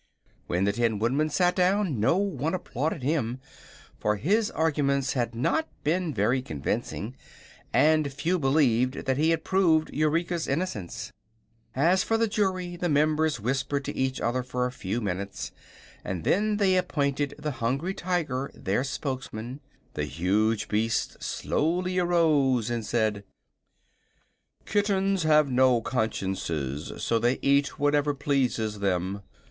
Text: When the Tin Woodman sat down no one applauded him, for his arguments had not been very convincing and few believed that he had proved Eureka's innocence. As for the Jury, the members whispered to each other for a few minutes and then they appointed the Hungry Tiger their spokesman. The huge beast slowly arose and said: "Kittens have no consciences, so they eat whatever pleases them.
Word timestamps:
When 0.47 0.63
the 0.63 0.71
Tin 0.71 0.97
Woodman 0.97 1.29
sat 1.29 1.55
down 1.55 1.99
no 1.99 2.17
one 2.17 2.55
applauded 2.55 3.03
him, 3.03 3.39
for 3.99 4.15
his 4.15 4.49
arguments 4.49 5.13
had 5.13 5.35
not 5.35 5.67
been 5.83 6.11
very 6.11 6.41
convincing 6.41 7.15
and 7.71 8.11
few 8.11 8.39
believed 8.39 9.05
that 9.05 9.17
he 9.17 9.29
had 9.29 9.43
proved 9.43 9.91
Eureka's 9.93 10.47
innocence. 10.47 11.13
As 11.75 12.03
for 12.03 12.17
the 12.17 12.27
Jury, 12.27 12.75
the 12.75 12.89
members 12.89 13.39
whispered 13.39 13.85
to 13.85 13.95
each 13.95 14.19
other 14.19 14.41
for 14.41 14.65
a 14.65 14.71
few 14.71 15.01
minutes 15.01 15.51
and 16.03 16.23
then 16.23 16.57
they 16.57 16.77
appointed 16.77 17.35
the 17.37 17.51
Hungry 17.51 17.93
Tiger 17.93 18.49
their 18.55 18.83
spokesman. 18.83 19.59
The 19.93 20.05
huge 20.05 20.67
beast 20.67 21.21
slowly 21.21 21.99
arose 21.99 22.71
and 22.71 22.83
said: 22.83 23.23
"Kittens 24.65 25.21
have 25.21 25.51
no 25.51 25.79
consciences, 25.79 26.91
so 27.03 27.19
they 27.19 27.37
eat 27.43 27.77
whatever 27.77 28.15
pleases 28.15 28.79
them. 28.79 29.21